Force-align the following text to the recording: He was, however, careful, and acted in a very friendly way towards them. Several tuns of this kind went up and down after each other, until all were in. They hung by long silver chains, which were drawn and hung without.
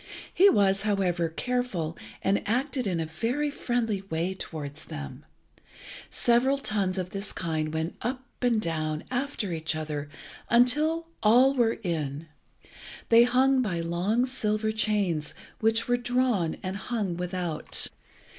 He 0.33 0.49
was, 0.49 0.81
however, 0.81 1.29
careful, 1.29 1.95
and 2.23 2.41
acted 2.47 2.87
in 2.87 2.99
a 2.99 3.05
very 3.05 3.51
friendly 3.51 4.01
way 4.09 4.33
towards 4.33 4.85
them. 4.85 5.25
Several 6.09 6.57
tuns 6.57 6.97
of 6.97 7.11
this 7.11 7.31
kind 7.31 7.71
went 7.71 7.97
up 8.01 8.25
and 8.41 8.59
down 8.59 9.03
after 9.11 9.51
each 9.53 9.75
other, 9.75 10.09
until 10.49 11.05
all 11.21 11.53
were 11.53 11.77
in. 11.83 12.25
They 13.09 13.25
hung 13.25 13.61
by 13.61 13.79
long 13.79 14.25
silver 14.25 14.71
chains, 14.71 15.35
which 15.59 15.87
were 15.87 15.97
drawn 15.97 16.57
and 16.63 16.77
hung 16.77 17.15
without. 17.15 17.85